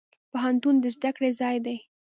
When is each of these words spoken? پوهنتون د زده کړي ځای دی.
پوهنتون 0.31 0.75
د 0.83 0.85
زده 0.95 1.09
کړي 1.15 1.29
ځای 1.39 1.57
دی. 1.65 1.77